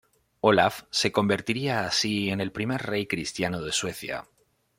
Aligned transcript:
Olaf 0.39 0.85
se 0.89 1.11
convertiría 1.11 1.85
así 1.85 2.31
en 2.31 2.41
el 2.41 2.51
primer 2.51 2.81
rey 2.81 3.05
cristiano 3.05 3.61
de 3.61 3.71
Suecia. 3.71 4.23